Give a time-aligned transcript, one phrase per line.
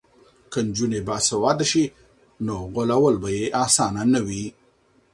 [0.51, 1.83] که نجونې باسواده شي
[2.45, 4.45] نو غولول به یې اسانه نه وي.